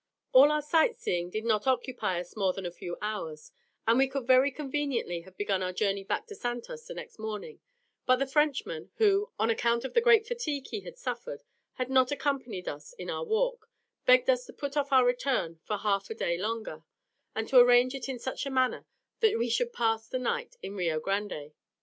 [0.31, 3.51] All our sight seeing did not occupy us more than a few hours,
[3.85, 7.59] and we could very conveniently have begun our journey back to Santos the next morning;
[8.07, 11.43] but the Frenchman, who, on account of the great fatigue he had suffered,
[11.73, 13.69] had not accompanied us in our walk,
[14.07, 16.83] begged us to put off our return for half a day longer,
[17.35, 18.87] and to arrange it in such a manner,
[19.19, 21.53] that we should pass the night in Rio Grande.